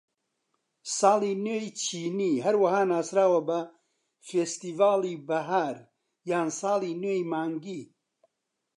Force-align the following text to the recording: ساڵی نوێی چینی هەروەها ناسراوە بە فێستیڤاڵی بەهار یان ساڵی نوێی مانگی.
ساڵی 0.97 1.33
نوێی 1.45 1.69
چینی 1.81 2.33
هەروەها 2.45 2.81
ناسراوە 2.91 3.39
بە 3.47 3.59
فێستیڤاڵی 4.27 5.15
بەهار 5.27 5.75
یان 6.29 6.49
ساڵی 6.59 6.91
نوێی 7.03 7.23
مانگی. 7.31 7.81